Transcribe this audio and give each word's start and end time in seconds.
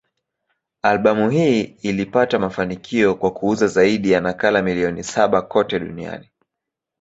Albamu 0.81 1.29
hii 1.29 1.61
ilipata 1.61 2.39
mafanikio 2.39 3.15
kwa 3.15 3.31
kuuza 3.33 3.67
zaidi 3.67 4.11
ya 4.11 4.21
nakala 4.21 4.61
milioni 4.61 5.03
saba 5.03 5.41
kote 5.41 5.79
duniani. 5.79 6.29